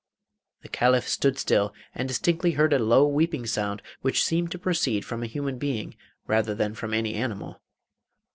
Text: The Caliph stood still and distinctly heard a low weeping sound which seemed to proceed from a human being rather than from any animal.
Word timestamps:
The 0.63 0.67
Caliph 0.67 1.07
stood 1.07 1.37
still 1.37 1.75
and 1.93 2.07
distinctly 2.07 2.53
heard 2.53 2.73
a 2.73 2.79
low 2.79 3.07
weeping 3.07 3.45
sound 3.45 3.83
which 4.01 4.23
seemed 4.23 4.49
to 4.49 4.57
proceed 4.57 5.05
from 5.05 5.21
a 5.21 5.27
human 5.27 5.59
being 5.59 5.95
rather 6.25 6.55
than 6.55 6.73
from 6.73 6.91
any 6.91 7.13
animal. 7.13 7.61